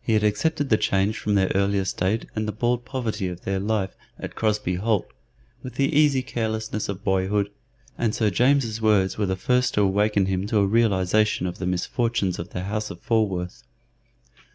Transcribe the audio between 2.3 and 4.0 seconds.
and the bald poverty of their life